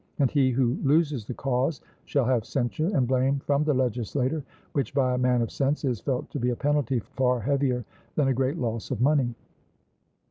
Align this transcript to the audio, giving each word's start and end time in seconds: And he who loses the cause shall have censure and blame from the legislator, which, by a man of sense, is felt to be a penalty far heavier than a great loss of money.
And 0.17 0.31
he 0.31 0.49
who 0.49 0.79
loses 0.81 1.25
the 1.27 1.35
cause 1.35 1.79
shall 2.05 2.25
have 2.25 2.43
censure 2.43 2.87
and 2.91 3.07
blame 3.07 3.37
from 3.37 3.63
the 3.63 3.75
legislator, 3.75 4.43
which, 4.73 4.95
by 4.95 5.13
a 5.13 5.17
man 5.19 5.43
of 5.43 5.51
sense, 5.51 5.85
is 5.85 6.01
felt 6.01 6.27
to 6.31 6.39
be 6.39 6.49
a 6.49 6.55
penalty 6.55 6.97
far 6.97 7.39
heavier 7.39 7.85
than 8.15 8.27
a 8.27 8.33
great 8.33 8.57
loss 8.57 8.89
of 8.89 8.99
money. 8.99 9.35